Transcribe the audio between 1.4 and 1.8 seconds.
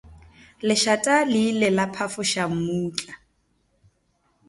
ile